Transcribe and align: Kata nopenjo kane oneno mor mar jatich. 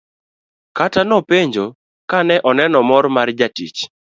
Kata 0.77 1.01
nopenjo 1.09 1.65
kane 2.09 2.35
oneno 2.49 2.79
mor 2.89 3.05
mar 3.15 3.27
jatich. 3.39 3.79